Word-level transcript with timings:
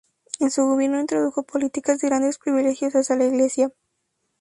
En 0.39 0.49
su 0.49 0.63
gobierno 0.65 0.99
introdujo 0.99 1.43
políticas 1.43 1.99
de 1.99 2.07
grandes 2.07 2.39
privilegios 2.39 2.95
hacia 2.95 3.15
la 3.17 3.25
Iglesia. 3.25 3.71